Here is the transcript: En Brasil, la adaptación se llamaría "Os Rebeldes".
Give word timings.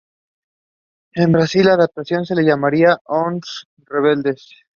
En 1.13 1.31
Brasil, 1.31 1.63
la 1.67 1.73
adaptación 1.75 2.25
se 2.25 2.33
llamaría 2.41 2.97
"Os 3.05 3.67
Rebeldes". 3.85 4.49